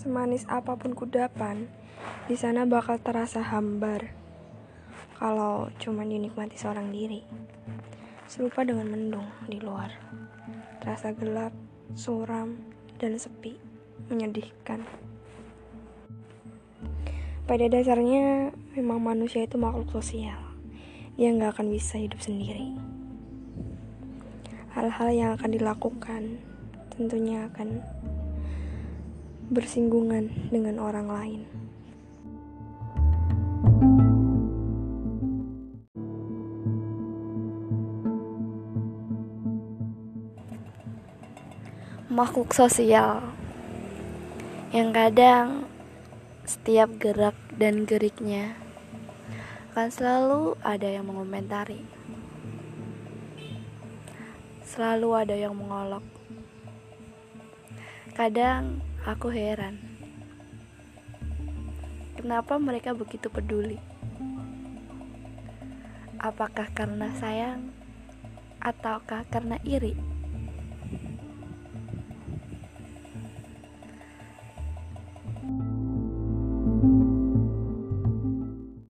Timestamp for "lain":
31.10-31.42